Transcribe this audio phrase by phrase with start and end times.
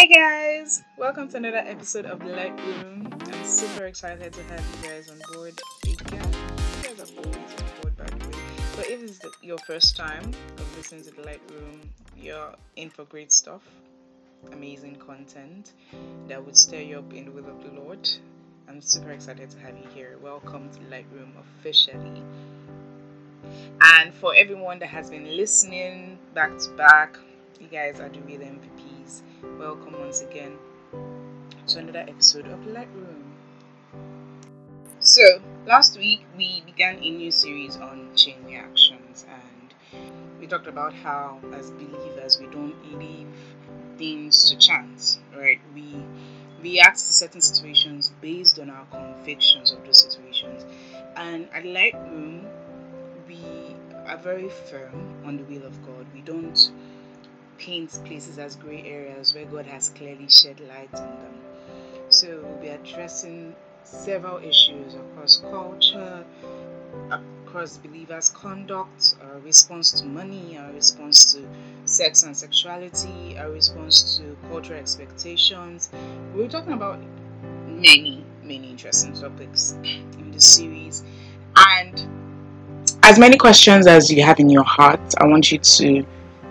[0.00, 3.06] Hi guys, welcome to another episode of the Light Room.
[3.20, 6.32] I'm super excited to have you guys on board again.
[6.78, 8.42] You guys are always on board, by the way.
[8.76, 10.24] But if the, your first time
[10.56, 11.82] of listening to the Light Room,
[12.16, 13.60] you're in for great stuff,
[14.52, 15.72] amazing content
[16.28, 18.08] that would stir you up in the will of the Lord.
[18.70, 20.16] I'm super excited to have you here.
[20.22, 22.22] Welcome to the Light Room officially.
[23.82, 27.18] And for everyone that has been listening back to back,
[27.60, 28.40] you guys are the real
[29.10, 29.22] MVPs.
[29.58, 30.58] Welcome once again
[31.66, 33.22] to another episode of Lightroom.
[35.00, 35.22] So,
[35.66, 39.74] last week we began a new series on chain reactions, and
[40.38, 43.28] we talked about how, as believers, we don't leave
[43.96, 45.60] things to chance, right?
[45.74, 46.04] We
[46.62, 50.64] react to certain situations based on our convictions of those situations.
[51.16, 52.44] And at Lightroom,
[53.26, 53.40] we
[54.06, 56.06] are very firm on the will of God.
[56.14, 56.70] We don't
[57.60, 61.34] paint places as gray areas where God has clearly shed light on them.
[62.08, 66.24] So we'll be addressing several issues across culture,
[67.10, 71.46] across believers' conduct, our response to money, our response to
[71.84, 75.90] sex and sexuality, our response to cultural expectations.
[76.34, 76.98] We're talking about
[77.66, 81.04] many, many interesting topics in this series.
[81.56, 82.08] And
[83.02, 86.06] as many questions as you have in your heart, I want you to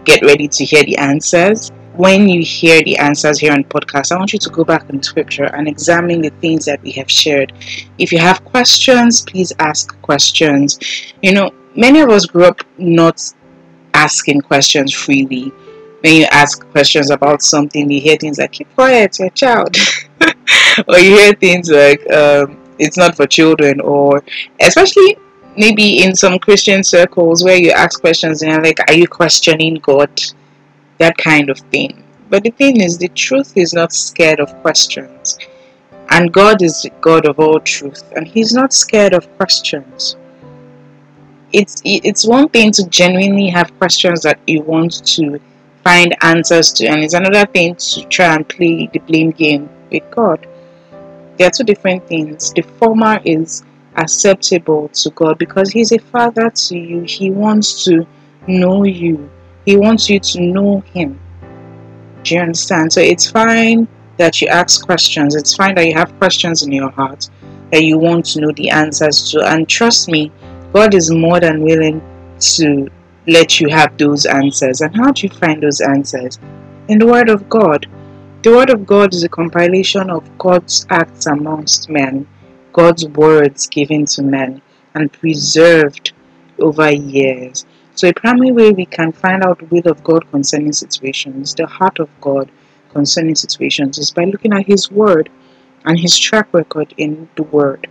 [0.10, 1.72] get ready to hear the answers.
[1.96, 5.04] When you hear the answers here on podcast, I want you to go back in
[5.04, 7.54] scripture and examine the things that we have shared.
[8.00, 10.80] If you have questions, please ask questions.
[11.22, 13.22] You know, many of us grew up not
[13.94, 15.52] asking questions freely.
[16.02, 19.78] When you ask questions about something, you hear things like, keep quiet, you're a child.
[20.88, 24.24] or you hear things like, um, it's not for children, or
[24.60, 25.18] especially
[25.60, 30.10] maybe in some Christian circles where you ask questions and like, Are you questioning God?
[30.98, 32.04] That kind of thing.
[32.30, 35.38] But the thing is, the truth is not scared of questions.
[36.12, 40.16] And God is the God of all truth, and He's not scared of questions.
[41.52, 45.40] It's, it's one thing to genuinely have questions that you want to
[45.84, 50.04] find answers to, and it's another thing to try and play the blame game with
[50.12, 50.48] God.
[51.38, 52.54] They are two different things.
[52.54, 53.64] The former is
[53.96, 57.02] acceptable to God because He's a Father to you.
[57.02, 58.06] He wants to
[58.48, 59.30] know you,
[59.66, 61.20] He wants you to know Him.
[62.24, 62.92] Do you understand?
[62.94, 66.92] So it's fine that you ask questions, it's fine that you have questions in your
[66.92, 67.30] heart
[67.72, 69.42] that you want to know the answers to.
[69.46, 70.32] And trust me,
[70.74, 72.02] God is more than willing
[72.40, 72.90] to
[73.28, 74.82] let you have those answers.
[74.82, 76.40] And how do you find those answers?
[76.88, 77.88] In the Word of God.
[78.42, 82.26] The Word of God is a compilation of God's acts amongst men
[82.74, 84.62] God's words given to men
[84.96, 86.14] and preserved
[86.60, 87.66] over years.
[87.96, 91.68] So, a primary way we can find out the will of God concerning situations, the
[91.68, 92.50] heart of God
[92.92, 95.30] concerning situations, is by looking at His Word
[95.86, 97.88] and His track record in the Word.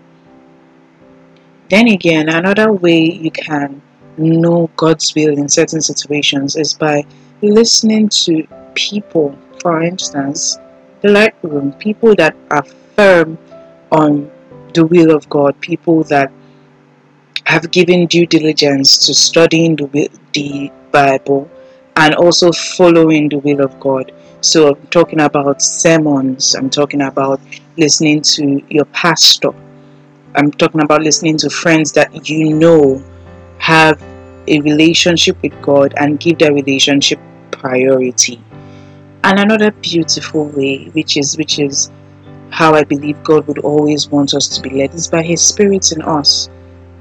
[1.68, 3.82] Then again, another way you can
[4.16, 7.04] know God's will in certain situations is by
[7.42, 10.56] listening to people, for instance,
[11.02, 12.64] the light room, people that are
[12.96, 13.38] firm
[13.92, 14.30] on
[14.74, 16.32] the will of God, people that
[17.44, 21.50] have given due diligence to studying the, the Bible
[21.96, 24.12] and also following the will of God.
[24.40, 27.40] So I'm talking about sermons, I'm talking about
[27.76, 29.52] listening to your pastor,
[30.34, 33.02] I'm talking about listening to friends that you know
[33.58, 34.00] have
[34.46, 37.18] a relationship with God and give their relationship
[37.50, 38.42] priority.
[39.24, 41.90] And another beautiful way, which is which is
[42.50, 45.92] how I believe God would always want us to be led is by His Spirit
[45.92, 46.48] in us.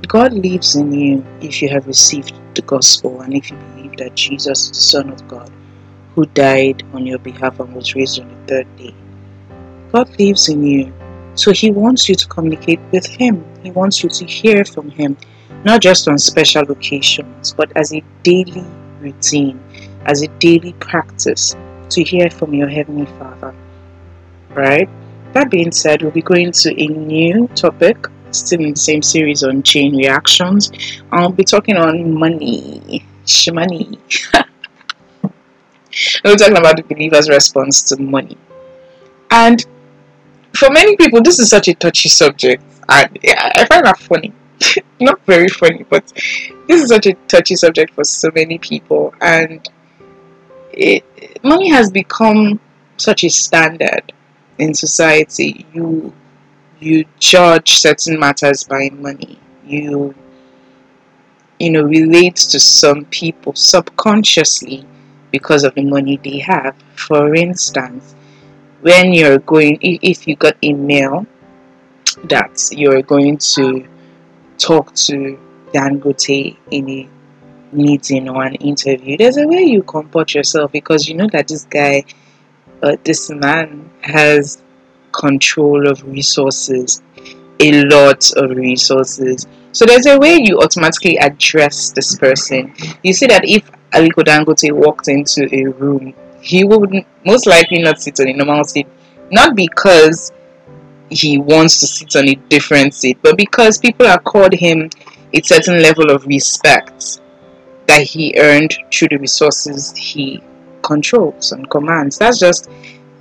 [0.08, 4.16] God lives in you if you have received the gospel and if you believe that
[4.16, 5.52] Jesus is the Son of God
[6.16, 8.94] who died on your behalf and was raised on the third day.
[9.92, 10.94] God lives in you.
[11.36, 13.46] So He wants you to communicate with Him.
[13.62, 15.16] He wants you to hear from Him,
[15.64, 18.66] not just on special occasions, but as a daily
[19.00, 19.60] routine,
[20.06, 21.56] as a daily practice
[21.90, 23.54] to hear from your Heavenly Father.
[24.50, 24.90] Right?
[25.38, 29.44] That being said, we'll be going to a new topic, still in the same series
[29.44, 30.72] on chain reactions.
[31.12, 33.06] I'll be talking on money,
[33.54, 34.00] money.
[36.26, 38.36] we're talking about the believer's response to money.
[39.30, 39.64] And
[40.56, 42.64] for many people, this is such a touchy subject.
[42.90, 44.34] And I find that funny.
[45.00, 46.12] Not very funny, but
[46.68, 49.14] this is such a touchy subject for so many people.
[49.22, 49.70] And
[50.74, 51.06] it,
[51.44, 52.60] money has become
[52.98, 54.14] such a standard
[54.58, 56.14] in society you
[56.80, 59.40] you judge certain matters by money.
[59.66, 60.16] You
[61.60, 64.86] you know relate to some people subconsciously
[65.32, 66.76] because of the money they have.
[66.96, 68.16] For instance
[68.82, 71.26] when you're going, if you got a mail
[72.26, 73.88] that you're going to
[74.58, 75.38] talk to
[75.74, 77.10] Dan Dangote in a
[77.72, 81.66] meeting or an interview, there's a way you comport yourself because you know that this
[81.66, 82.04] guy,
[82.84, 84.62] uh, this man has
[85.12, 87.02] control of resources,
[87.60, 89.48] a lot of resources.
[89.72, 92.74] So there's a way you automatically address this person.
[93.04, 98.02] You see that if Aliko Dangote walked into a room, he would most likely not
[98.02, 98.88] sit on a normal seat,
[99.32, 100.32] not because
[101.10, 104.90] he wants to sit on a different seat, but because people accord him
[105.34, 107.22] a certain level of respect
[107.88, 110.42] that he earned through the resources he
[110.82, 112.18] controls and commands.
[112.18, 112.70] That's just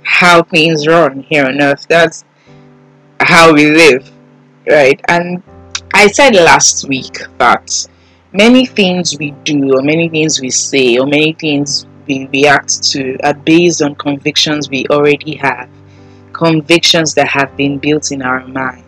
[0.03, 1.85] how things run here on earth.
[1.87, 2.23] That's
[3.19, 4.09] how we live,
[4.69, 4.99] right?
[5.09, 5.43] And
[5.93, 7.87] I said last week that
[8.31, 13.17] many things we do, or many things we say, or many things we react to
[13.23, 15.69] are based on convictions we already have,
[16.33, 18.86] convictions that have been built in our minds.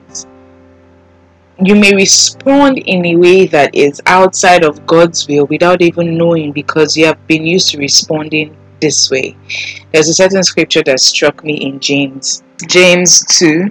[1.62, 6.54] You may respond in a way that is outside of God's will without even knowing
[6.54, 9.36] because you have been used to responding this way.
[9.92, 12.44] There's a certain scripture that struck me in James.
[12.70, 13.70] James 2.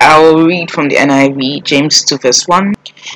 [0.00, 2.74] I will read from the NIV, James 2, verse 1.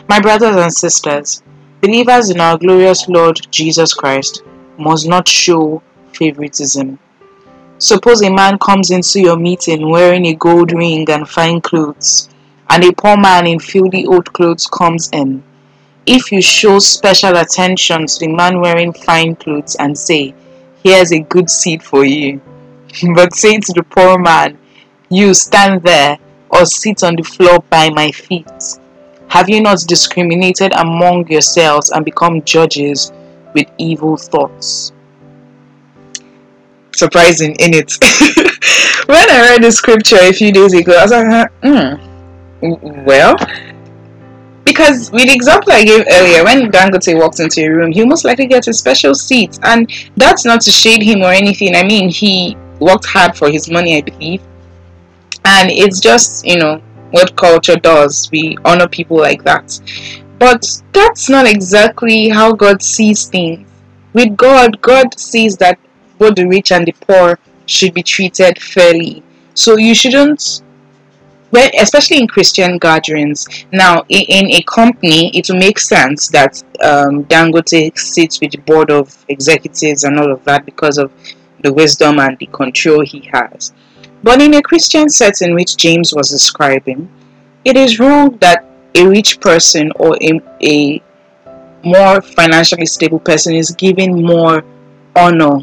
[0.08, 1.44] My brothers and sisters,
[1.80, 4.42] believers in our glorious Lord Jesus Christ
[4.76, 5.82] must not show
[6.12, 6.98] favoritism.
[7.78, 12.28] Suppose a man comes into your meeting wearing a gold ring and fine clothes,
[12.70, 15.42] and a poor man in filthy old clothes comes in.
[16.06, 20.34] If you show special attention to the man wearing fine clothes and say,
[20.82, 22.40] Here's a good seat for you,
[23.14, 24.58] but say to the poor man,
[25.10, 26.18] You stand there
[26.50, 28.50] or sit on the floor by my feet.
[29.28, 33.12] Have you not discriminated among yourselves and become judges
[33.54, 34.92] with evil thoughts?
[36.94, 37.92] Surprising, in it.
[39.06, 42.05] when I read the scripture a few days ago, I was like, hmm,
[42.62, 43.36] well,
[44.64, 48.24] because with the example I gave earlier, when Dangote walks into a room, he most
[48.24, 51.74] likely gets a special seat, and that's not to shade him or anything.
[51.74, 54.42] I mean, he worked hard for his money, I believe,
[55.44, 58.30] and it's just you know what culture does.
[58.30, 59.80] We honor people like that,
[60.38, 63.68] but that's not exactly how God sees things.
[64.12, 65.78] With God, God sees that
[66.18, 69.22] both the rich and the poor should be treated fairly.
[69.54, 70.62] So you shouldn't
[71.52, 73.46] well, especially in Christian gatherings.
[73.72, 78.58] Now, in, in, a company, it will make sense that um, Dangote sits with the
[78.58, 81.12] board of executives and all of that because of
[81.62, 83.72] the wisdom and the control he has.
[84.22, 87.08] But in a Christian setting, which James was describing,
[87.64, 88.64] it is wrong that
[88.94, 91.02] a rich person or a, a
[91.84, 94.64] more financially stable person is given more
[95.14, 95.60] honor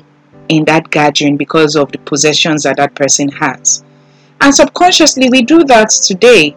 [0.50, 3.83] in that gathering because of the possessions that that person has.
[4.43, 6.53] And subconsciously, we do that today.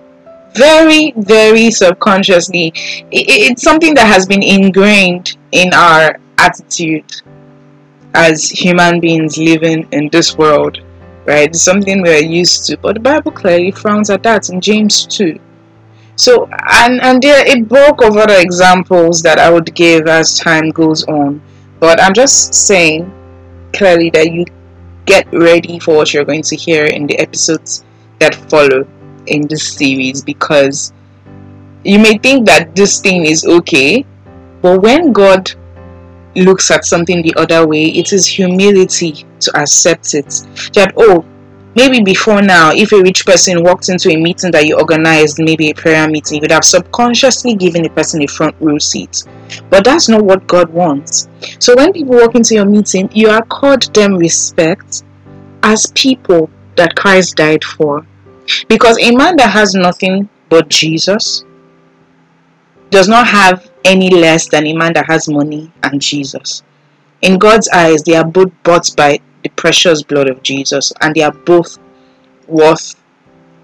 [0.55, 2.73] Very, very subconsciously.
[3.13, 7.05] It's something that has been ingrained in our attitude
[8.13, 10.81] as human beings living in this world,
[11.27, 11.49] right?
[11.49, 12.77] It's something we're used to.
[12.77, 15.39] But the Bible clearly frowns at that in James 2.
[16.17, 20.71] So, and, and there a bulk of other examples that I would give as time
[20.71, 21.41] goes on.
[21.79, 23.13] But I'm just saying
[23.73, 24.45] clearly that you
[25.07, 27.85] get ready for what you're going to hear in the episodes
[28.19, 28.87] that follow
[29.27, 30.93] in this series because
[31.85, 34.05] you may think that this thing is okay,
[34.61, 35.51] but when God
[36.35, 40.27] looks at something the other way, it is humility to accept it.
[40.75, 41.25] That, oh,
[41.77, 45.71] maybe before now, if a rich person walked into a meeting that you organized, maybe
[45.71, 49.25] a prayer meeting, you would have subconsciously given a person a front row seat.
[49.71, 51.29] But that's not what God wants.
[51.61, 55.05] So when people walk into your meeting, you accord them respect
[55.63, 58.05] as people that Christ died for.
[58.69, 61.45] Because a man that has nothing but Jesus
[62.91, 66.63] does not have any less than a man that has money and Jesus.
[67.23, 71.23] In God's eyes, they are both bought by the precious blood of Jesus and they
[71.23, 71.79] are both
[72.49, 72.97] worth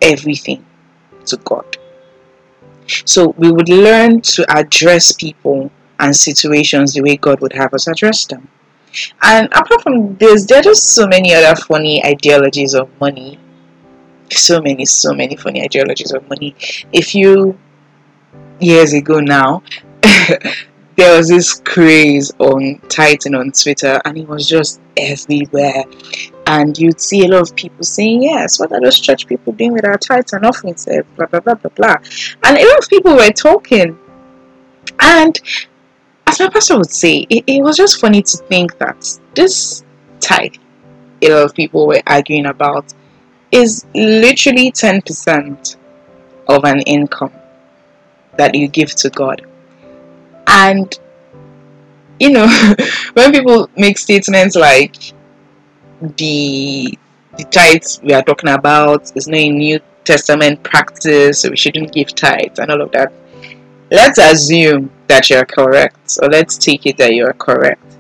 [0.01, 0.65] everything
[1.27, 1.77] to God.
[3.05, 7.89] So we would learn to address people and situations the way God would have us
[7.89, 8.49] address them.
[9.23, 13.39] And apart from this, there are just so many other funny ideologies of money.
[14.31, 16.55] So many, so many funny ideologies of money.
[16.93, 17.59] A few
[18.61, 19.63] years ago now,
[20.97, 25.85] there was this craze on Titan on Twitter, and it was just everywhere.
[26.47, 29.73] And you'd see a lot of people saying, Yes, what are those church people doing
[29.73, 30.85] with our tithes and offerings?
[30.85, 31.97] Blah, blah, blah, blah, blah.
[32.45, 33.99] And a lot of people were talking.
[35.01, 35.41] And
[36.27, 39.85] as my pastor would say, it, it was just funny to think that this
[40.21, 40.55] tithe
[41.23, 42.93] a lot of people were arguing about
[43.51, 45.77] is literally 10%
[46.49, 47.33] of an income
[48.37, 49.47] that you give to God.
[50.47, 50.99] And
[52.19, 52.47] you know,
[53.15, 54.97] when people make statements like
[56.01, 56.99] the
[57.37, 61.93] the tithes we are talking about is not a New Testament practice, so we shouldn't
[61.93, 63.13] give tithes and all of that.
[63.91, 67.97] Let's assume that you're correct, or let's take it that you're correct.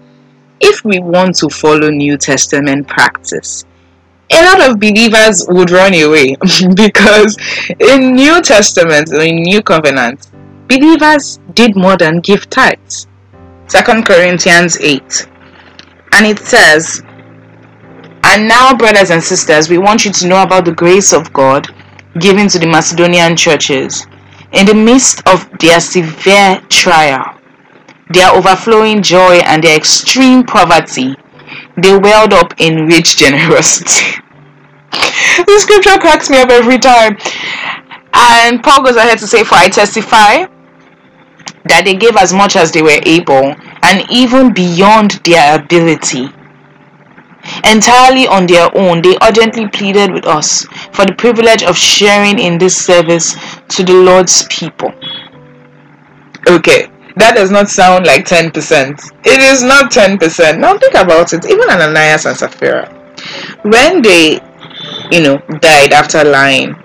[0.60, 3.64] If we want to follow New Testament practice,
[4.30, 6.36] a lot of believers would run away
[6.74, 7.36] because
[7.78, 10.28] in New Testament, in New Covenant,
[10.78, 13.06] believers did more than give tithes.
[13.66, 15.28] Second Corinthians 8.
[16.12, 17.02] And it says,
[18.24, 21.68] And now, brothers and sisters, we want you to know about the grace of God
[22.20, 24.06] given to the Macedonian churches
[24.52, 27.38] in the midst of their severe trial,
[28.10, 31.14] their overflowing joy, and their extreme poverty.
[31.76, 34.22] They welled up in rich generosity.
[35.46, 37.16] this scripture cracks me up every time.
[38.14, 40.46] And Paul goes ahead to say, For I testify
[41.64, 46.28] that they gave as much as they were able, and even beyond their ability.
[47.64, 52.58] Entirely on their own, they urgently pleaded with us for the privilege of sharing in
[52.58, 53.34] this service
[53.68, 54.92] to the Lord's people.
[56.48, 58.52] Okay, that does not sound like 10%.
[59.24, 60.58] It is not 10%.
[60.58, 61.44] Now think about it.
[61.46, 62.88] Even Ananias and Sapphira,
[63.62, 64.40] when they,
[65.10, 66.76] you know, died after lying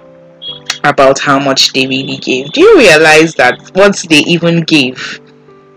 [0.84, 2.52] about how much they really gave.
[2.52, 5.22] Do you realize that what they even gave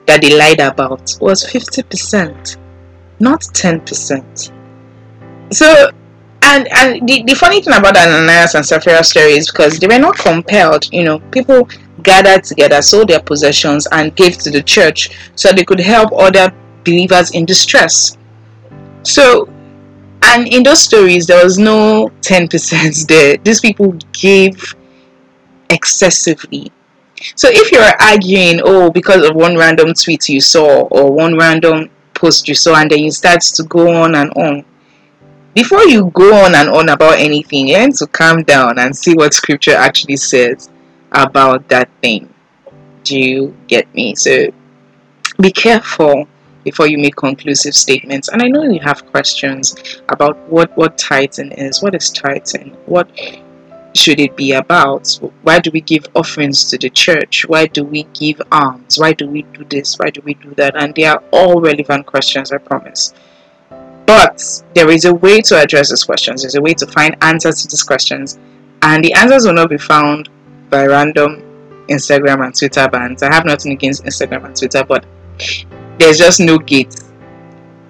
[0.07, 2.57] that they lied about was 50%,
[3.19, 4.52] not 10%?
[5.52, 5.90] So,
[6.42, 9.99] and and the, the funny thing about Ananias and Sapphira story is because they were
[9.99, 11.69] not compelled, you know, people
[12.02, 16.52] gathered together, sold their possessions, and gave to the church so they could help other
[16.85, 18.16] believers in distress.
[19.02, 19.49] So,
[20.23, 23.37] and in those stories, there was no 10% there.
[23.38, 24.75] These people gave
[25.71, 26.71] excessively.
[27.37, 31.91] So if you're arguing, oh, because of one random tweet you saw or one random
[32.15, 34.65] post you saw, and then you start to go on and on,
[35.55, 39.15] before you go on and on about anything, you need to calm down and see
[39.15, 40.71] what scripture actually says
[41.12, 42.33] about that thing.
[43.03, 44.15] Do you get me?
[44.15, 44.53] So
[45.41, 46.27] be careful
[46.65, 48.29] before you make conclusive statements.
[48.29, 49.75] And I know you have questions
[50.09, 53.11] about what what tithing is, what is tithing, what
[53.95, 55.19] should it be about?
[55.43, 57.45] Why do we give offerings to the church?
[57.49, 58.99] Why do we give alms?
[58.99, 59.97] Why do we do this?
[59.97, 60.77] Why do we do that?
[60.77, 63.15] And they are all relevant questions, I promise.
[64.07, 66.43] But there is a way to address these questions.
[66.43, 68.39] There's a way to find answers to these questions.
[68.83, 70.29] And the answers will not be found
[70.71, 71.43] by random
[71.89, 73.23] Instagram and Twitter bans.
[73.23, 75.05] I have nothing against Instagram and Twitter, but
[75.99, 76.95] there's just no gate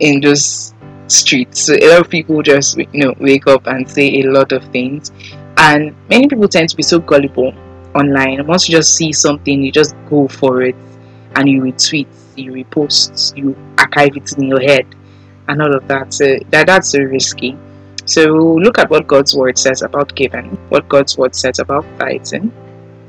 [0.01, 0.75] in those
[1.07, 1.61] streets.
[1.61, 4.65] So a lot of people just you know wake up and say a lot of
[4.73, 5.13] things
[5.61, 7.53] and many people tend to be so gullible
[7.95, 8.47] online.
[8.47, 10.75] Once you just see something you just go for it.
[11.37, 14.87] And you retweet you repost you archive it in your head
[15.49, 16.13] and all of that.
[16.13, 17.57] So that that's so risky.
[18.05, 20.57] So look at what god's word says about giving.
[20.71, 22.51] What god's word says about tithing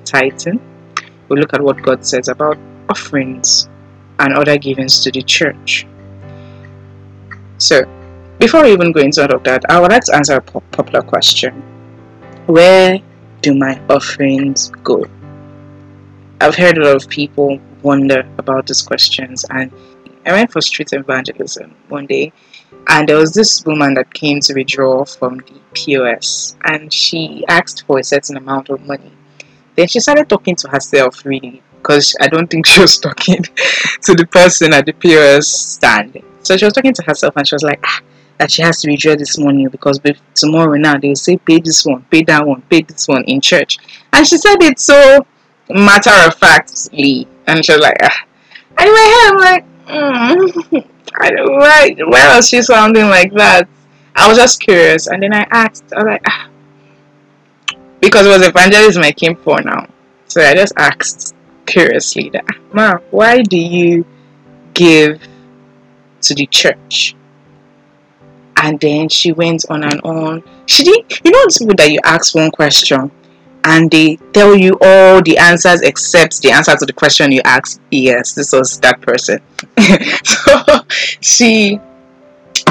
[0.05, 0.59] tithing.
[1.29, 2.57] We'll look at what god says about
[2.89, 3.69] offerings
[4.19, 5.87] and other givings to the church.
[7.57, 7.85] So
[8.39, 11.03] before we even go into all of that i would like to answer a popular
[11.03, 11.61] question
[12.47, 12.99] where
[13.41, 15.05] do my offerings go?
[16.39, 19.71] I've heard a lot of people wonder about these questions, and
[20.25, 22.33] I went for street evangelism one day,
[22.87, 27.85] and there was this woman that came to withdraw from the POS, and she asked
[27.85, 29.11] for a certain amount of money.
[29.75, 34.13] Then she started talking to herself, really, because I don't think she was talking to
[34.13, 36.21] the person at the POS stand.
[36.41, 38.01] So she was talking to herself, and she was like, ah,
[38.41, 39.99] that she has to withdraw this money because
[40.33, 43.77] tomorrow now they'll say pay this one, pay that one, pay this one in church.
[44.11, 45.27] And she said it so
[45.69, 48.25] matter of factly, and she was like, ah.
[48.79, 50.87] I'm like, mm,
[51.21, 53.69] I don't why why was she sounding like that?
[54.15, 56.49] I was just curious, and then I asked, I was like, ah.
[57.99, 59.87] because it was evangelism I came for now,
[60.25, 61.35] so I just asked
[61.67, 64.03] curiously that, ma, why do you
[64.73, 65.21] give
[66.21, 67.15] to the church?
[68.57, 70.43] And then she went on and on.
[70.65, 73.11] She did you know those people that you ask one question
[73.63, 77.81] and they tell you all the answers except the answer to the question you asked.
[77.91, 79.39] Yes, this was that person.
[80.23, 80.85] so
[81.21, 81.79] she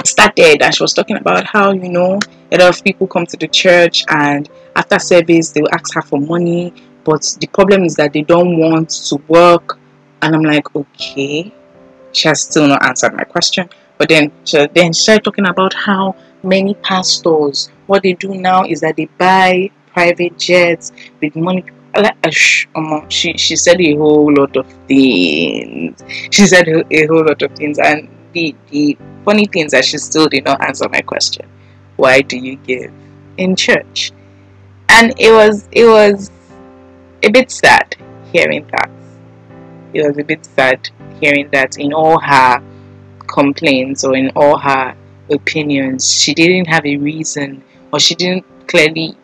[0.05, 2.19] started and she was talking about how you know
[2.53, 6.03] a lot of people come to the church and after service they will ask her
[6.03, 6.73] for money
[7.05, 9.79] but the problem is that they don't want to work
[10.23, 11.53] and i'm like okay
[12.13, 13.69] she has still not answered my question
[14.01, 18.81] but then, so then started talking about how many pastors, what they do now is
[18.81, 20.91] that they buy private jets
[21.21, 21.67] with money.
[21.93, 22.11] Uh,
[23.11, 26.03] she she said a whole lot of things.
[26.31, 30.29] She said a whole lot of things, and the the funny things that she still
[30.29, 31.47] did not answer my question.
[31.97, 32.91] Why do you give
[33.37, 34.13] in church?
[34.89, 36.31] And it was it was
[37.23, 37.97] a bit sad
[38.33, 38.91] hearing that.
[39.93, 40.89] It was a bit sad
[41.21, 42.63] hearing that in all her
[43.31, 44.95] complaints or in all her
[45.31, 49.17] opinions, she didn't have a reason or she didn't clearly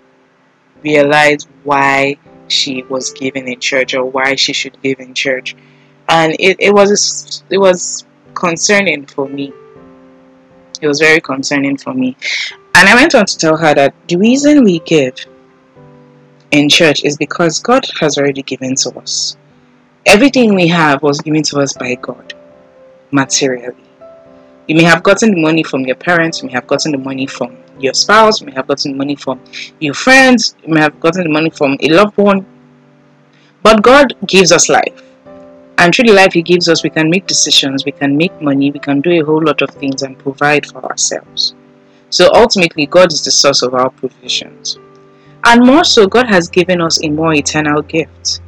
[0.83, 2.17] realize why
[2.49, 5.57] she was giving in church or why she should give in church.
[6.09, 9.53] And it, it was it was concerning for me.
[10.81, 12.17] It was very concerning for me.
[12.75, 15.15] And I went on to tell her that the reason we give
[16.51, 19.37] in church is because God has already given to us.
[20.05, 22.35] Everything we have was given to us by God
[23.11, 23.86] materially.
[24.69, 27.27] You may have gotten the money from your parents, you may have gotten the money
[27.27, 29.41] from your spouse, you may have gotten money from
[29.79, 32.45] your friends, you may have gotten the money from a loved one.
[33.63, 35.03] But God gives us life.
[35.79, 38.73] And through the life He gives us, we can make decisions, we can make money,
[38.73, 41.55] we can do a whole lot of things and provide for ourselves.
[42.11, 44.79] So ultimately, God is the source of our provisions.
[45.45, 48.41] And more so, God has given us a more eternal gift.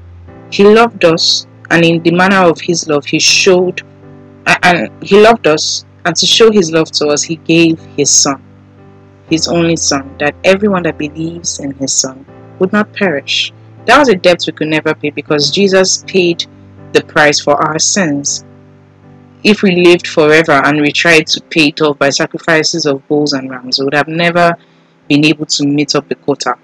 [0.50, 3.82] He loved us, and in the manner of His love, He showed,
[4.64, 8.42] and He loved us and to show his love to us, he gave his son,
[9.28, 12.24] his only son, that everyone that believes in his son
[12.58, 13.52] would not perish.
[13.84, 16.46] That was a debt we could never pay because Jesus paid
[16.94, 18.42] the price for our sins.
[19.44, 23.34] If we lived forever and we tried to pay it off by sacrifices of bulls
[23.34, 24.56] and rams, we would have never
[25.08, 26.54] been able to meet up the quota.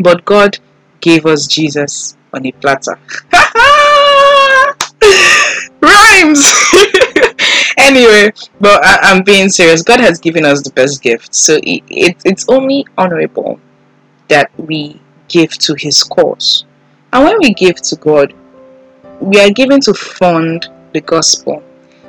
[0.00, 0.58] But God
[1.00, 2.98] gave us Jesus on a platter.
[5.80, 6.52] Rhymes!
[7.78, 9.82] anyway, but I, am being serious.
[9.82, 13.60] God has given us the best gift, so it, it, it's only honorable
[14.28, 16.64] that we give to His cause.
[17.12, 18.34] And when we give to God,
[19.20, 21.62] we are given to fund the gospel.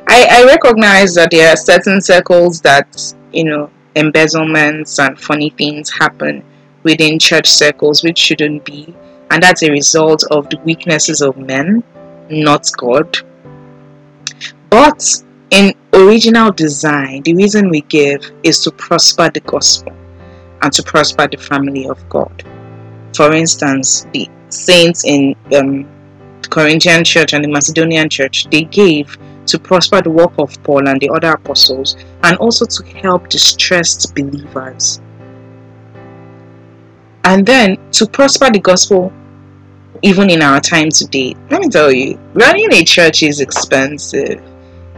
[0.08, 5.90] I, I recognize that there are certain circles that you know embezzlements and funny things
[5.90, 6.44] happen
[6.84, 8.94] within church circles, which shouldn't be,
[9.32, 11.84] and that's a result of the weaknesses of men,
[12.30, 13.18] not God.
[14.70, 15.24] But
[15.56, 19.94] in original design, the reason we give is to prosper the gospel
[20.62, 22.44] and to prosper the family of God.
[23.16, 25.88] For instance, the saints in um,
[26.42, 30.90] the Corinthian church and the Macedonian church, they gave to prosper the work of Paul
[30.90, 35.00] and the other apostles and also to help distressed believers.
[37.24, 39.14] And then to prosper the gospel
[40.02, 41.34] even in our time today.
[41.50, 44.42] Let me tell you, running a church is expensive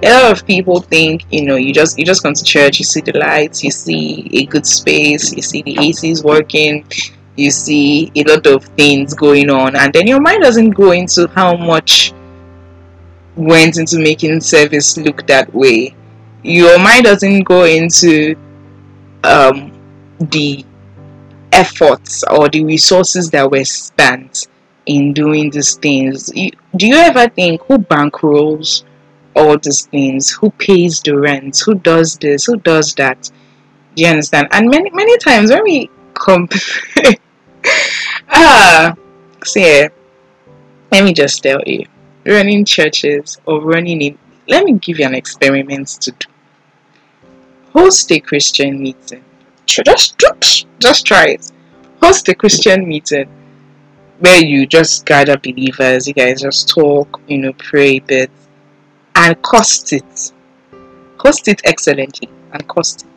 [0.04, 2.86] a lot of people think you know you just you just come to church you
[2.86, 6.86] see the lights you see a good space you see the acs working
[7.36, 11.28] you see a lot of things going on and then your mind doesn't go into
[11.30, 12.14] how much
[13.38, 15.96] went into making service look that way.
[16.44, 18.36] Your mind doesn't go into
[19.24, 19.72] um,
[20.20, 20.66] the
[21.52, 24.48] efforts or the resources that were spent
[24.86, 26.28] in doing these things.
[26.28, 28.84] Do you ever think who bankrolls
[29.38, 30.32] all these things.
[30.32, 31.62] Who pays the rent?
[31.66, 32.46] Who does this?
[32.46, 33.30] Who does that?
[33.96, 34.48] Do you understand?
[34.52, 36.60] And many many times when we compare
[38.30, 38.96] ah
[39.46, 39.88] see
[40.92, 41.86] let me just tell you
[42.26, 46.28] running churches or running in let me give you an experiment to do.
[47.74, 49.24] Host a christian meeting.
[49.66, 50.18] Just
[50.80, 51.52] just try it.
[52.02, 53.30] Host a christian meeting
[54.20, 58.32] where you just gather believers you guys just talk you know pray a bit
[59.18, 60.32] and cost it.
[61.18, 63.10] Cost it excellently and cost it.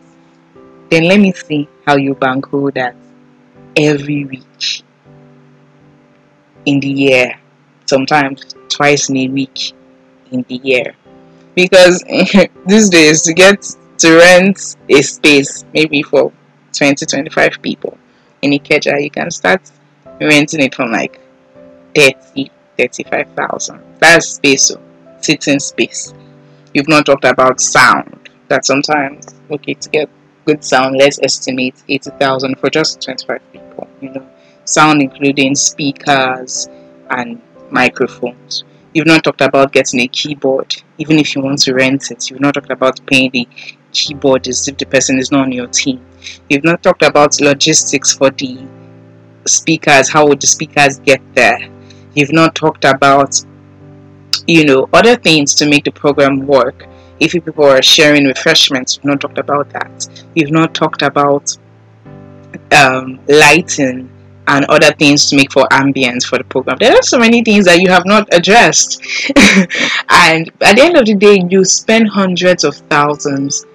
[0.90, 2.96] Then let me see how you bankroll that
[3.76, 4.82] every week
[6.64, 7.38] in the year.
[7.86, 9.72] Sometimes twice in a week
[10.32, 10.94] in the year.
[11.54, 12.02] Because
[12.66, 13.62] these days to get
[13.98, 16.32] to rent a space maybe for
[16.72, 17.98] 20 25 people
[18.40, 19.60] in Ikeja, you can start
[20.20, 21.20] renting it from like
[21.94, 23.82] 30 35,000.
[23.98, 24.70] That's space.
[24.70, 24.89] Oh.
[25.20, 26.14] Sitting space.
[26.74, 28.28] You've not talked about sound.
[28.48, 30.08] That sometimes, okay, to get
[30.46, 33.88] good sound, let's estimate 80,000 for just 25 people.
[34.00, 34.26] You know,
[34.64, 36.68] sound including speakers
[37.10, 38.64] and microphones.
[38.94, 42.28] You've not talked about getting a keyboard, even if you want to rent it.
[42.28, 43.46] You've not talked about paying the
[43.92, 46.04] keyboardist if the person is not on your team.
[46.48, 48.58] You've not talked about logistics for the
[49.46, 50.08] speakers.
[50.08, 51.68] How would the speakers get there?
[52.14, 53.40] You've not talked about
[54.50, 56.86] you know, other things to make the program work.
[57.20, 60.08] if people are sharing refreshments, we've not talked about that.
[60.34, 61.54] We've not talked about
[62.72, 64.08] um, lighting
[64.48, 66.78] and other things to make for ambience for the program.
[66.80, 69.02] There are so many things that you have not addressed.
[70.08, 73.66] and at the end of the day, you spend hundreds of thousands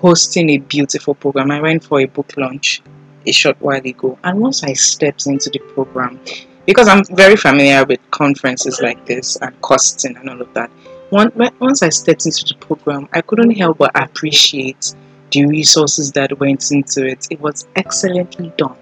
[0.00, 1.50] hosting a beautiful program.
[1.50, 2.82] I went for a book launch
[3.26, 6.20] a short while ago, and once I stepped into the program,
[6.70, 10.70] because I'm very familiar with conferences like this and costing and all of that,
[11.10, 14.94] once I stepped into the program, I couldn't help but appreciate
[15.32, 17.26] the resources that went into it.
[17.28, 18.76] It was excellently done.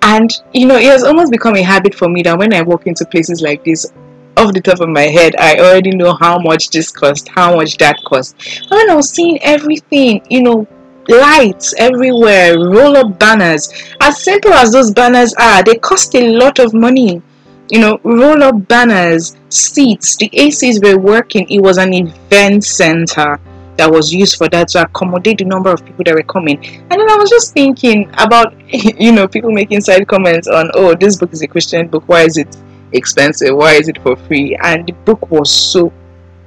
[0.00, 2.86] And you know, it has almost become a habit for me that when I walk
[2.86, 3.92] into places like this,
[4.38, 7.76] off the top of my head, I already know how much this cost, how much
[7.76, 8.34] that cost.
[8.62, 10.66] And when I was seeing everything, you know,
[11.08, 16.58] lights everywhere, roll up banners, as simple as those banners are, they cost a lot
[16.58, 17.22] of money.
[17.70, 21.48] You know, roll up banners, seats, the ACs were working.
[21.48, 23.38] It was an event center
[23.76, 26.58] that was used for that to accommodate the number of people that were coming.
[26.66, 30.94] And then I was just thinking about, you know, people making side comments on, oh,
[30.94, 32.04] this book is a Christian book.
[32.06, 32.56] Why is it
[32.92, 33.56] expensive?
[33.56, 34.56] Why is it for free?
[34.62, 35.92] And the book was so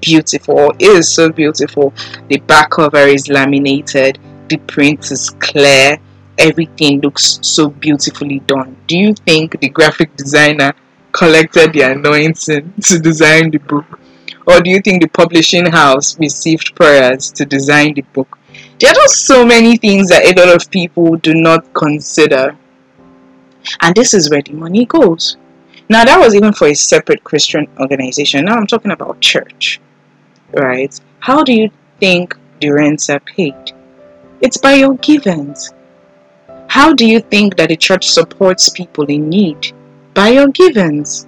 [0.01, 0.71] beautiful.
[0.77, 1.93] It is so beautiful.
[2.27, 4.19] The back cover is laminated.
[4.49, 5.97] The print is clear.
[6.37, 8.75] Everything looks so beautifully done.
[8.87, 10.73] Do you think the graphic designer
[11.11, 13.99] collected the anointing to design the book?
[14.45, 18.37] Or do you think the publishing house received prayers to design the book?
[18.79, 22.57] There are just so many things that a lot of people do not consider.
[23.81, 25.37] And this is where the money goes.
[25.89, 28.45] Now, that was even for a separate Christian organization.
[28.45, 29.79] Now I'm talking about church,
[30.53, 30.97] right?
[31.19, 33.72] How do you think the rents are paid?
[34.43, 35.73] It's by your givings.
[36.67, 39.71] How do you think that the church supports people in need?
[40.13, 41.27] By your givings.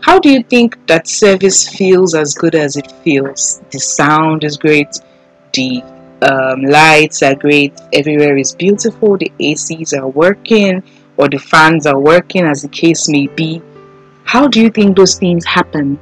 [0.00, 3.62] How do you think that service feels as good as it feels?
[3.70, 4.98] The sound is great,
[5.52, 5.84] the
[6.22, 10.82] um, lights are great, everywhere is beautiful, the ACs are working,
[11.18, 13.62] or the fans are working, as the case may be.
[14.24, 16.00] How do you think those things happen?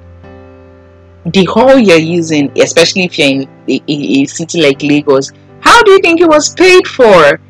[1.26, 5.30] The hall you're using, especially if you're in a, a, a city like Lagos,
[5.78, 7.40] how do you think it was paid for?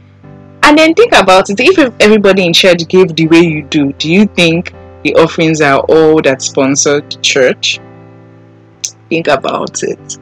[0.62, 4.12] And then think about it if everybody in church gave the way you do, do
[4.12, 7.80] you think the offerings are all that sponsored the church.
[9.08, 10.18] Think about it.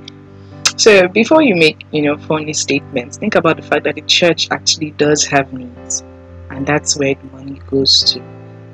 [0.77, 4.53] So before you make, you know, funny statements, think about the fact that the church
[4.53, 6.05] actually does have needs,
[6.51, 8.21] and that's where the money goes to.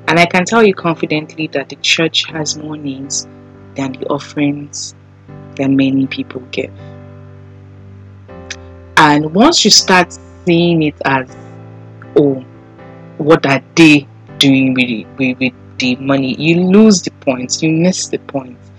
[0.07, 3.27] And I can tell you confidently that the church has more needs
[3.73, 4.93] than the offerings
[5.55, 6.71] that many people give.
[8.97, 11.29] And once you start seeing it as,
[12.15, 12.43] oh,
[13.17, 18.07] what are they doing with, with, with the money, you lose the points, you miss
[18.07, 18.71] the points.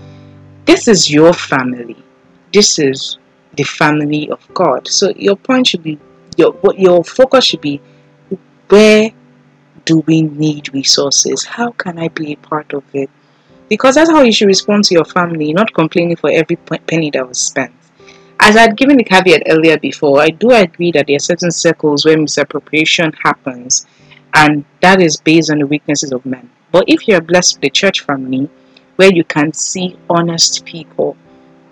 [0.65, 1.97] This is your family.
[2.53, 3.19] This is
[3.57, 4.89] the family of God.
[4.89, 5.99] So your point should be
[6.37, 7.81] your what your focus should be
[8.69, 9.13] where
[9.85, 11.45] do we need resources?
[11.45, 13.11] How can I be a part of it?
[13.69, 17.29] Because that's how you should respond to your family, not complaining for every penny that
[17.29, 17.73] was spent.
[18.47, 22.05] As I'd given the caveat earlier before, I do agree that there are certain circles
[22.05, 23.87] where misappropriation happens,
[24.35, 26.51] and that is based on the weaknesses of men.
[26.71, 28.51] But if you're blessed with a church family
[28.97, 31.17] where you can see honest people,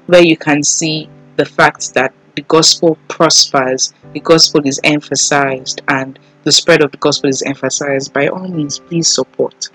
[0.07, 6.19] where you can see the fact that the gospel prospers, the gospel is emphasized, and
[6.45, 9.69] the spread of the gospel is emphasized, by all means, please support.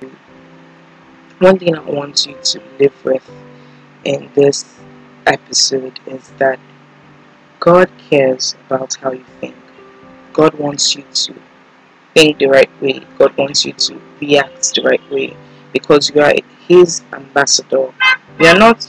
[1.38, 3.30] One thing I want you to live with
[4.04, 4.66] in this
[5.28, 6.60] episode is that
[7.60, 9.56] God cares about how you think.
[10.34, 11.34] God wants you to
[12.13, 13.02] think the right way.
[13.17, 15.36] God wants you to react the right way
[15.74, 16.34] because you are
[16.67, 17.91] His ambassador.
[18.39, 18.88] You are not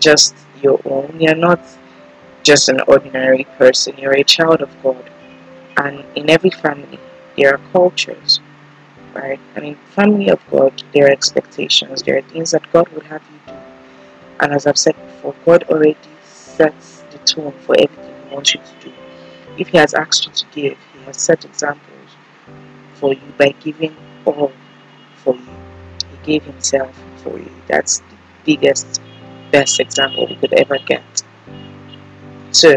[0.00, 1.60] just your own, you are not
[2.42, 5.10] just an ordinary person, you're a child of God.
[5.76, 6.98] And in every family,
[7.36, 8.40] there are cultures,
[9.14, 9.40] right?
[9.54, 13.22] And in family of God, there are expectations, there are things that God would have
[13.30, 13.58] you do.
[14.40, 16.95] And as I've said before, God already sets the
[17.26, 18.94] tone for everything He wants you to do.
[19.58, 21.96] If He has asked you to give, He has set examples
[22.94, 24.52] for you by giving all
[25.16, 25.42] for you.
[26.10, 27.50] He gave himself for you.
[27.66, 29.00] That's the biggest,
[29.50, 31.22] best example we could ever get.
[32.52, 32.76] So,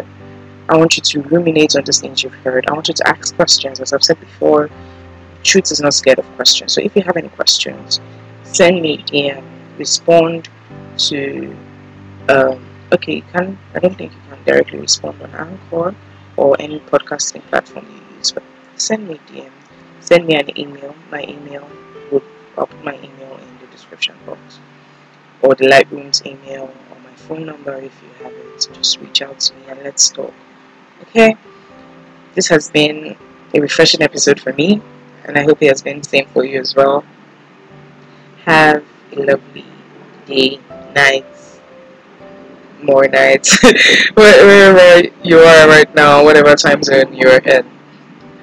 [0.67, 2.65] I want you to ruminate on these things you've heard.
[2.69, 3.79] I want you to ask questions.
[3.79, 4.69] As I've said before,
[5.43, 6.73] truth is not scared of questions.
[6.73, 7.99] So, if you have any questions,
[8.43, 9.43] send me DM,
[9.77, 10.49] respond
[10.97, 11.55] to.
[12.27, 15.95] Um, okay you can i don't think you can directly respond on anchor
[16.37, 18.43] or any podcasting platform you use but
[18.75, 19.51] send me a dm
[20.09, 20.95] send me an email.
[21.11, 21.69] My email
[22.11, 22.23] would
[22.57, 24.59] i'll put my email in the description box.
[25.41, 28.67] Or the lightroom's email or my phone number if you have it.
[28.73, 30.33] Just reach out to me and let's talk.
[31.03, 31.35] Okay?
[32.33, 33.15] This has been
[33.53, 34.81] a refreshing episode for me
[35.25, 37.03] and i hope it has been the same for you as well.
[38.45, 39.65] Have a lovely
[40.25, 40.59] day
[40.95, 41.25] night
[42.83, 43.57] more nights
[44.13, 47.65] wherever you are right now, whatever time zone you're in.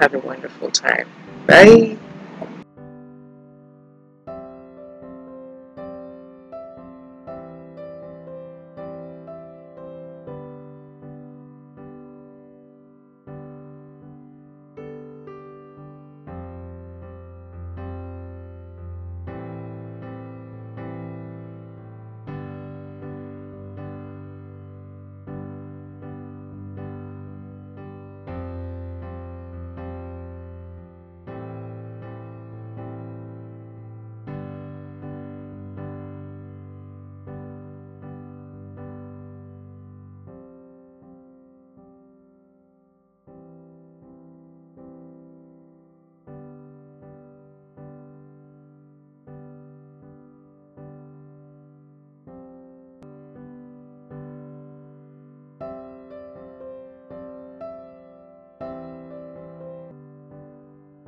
[0.00, 1.08] Have a wonderful time.
[1.46, 1.96] Bye.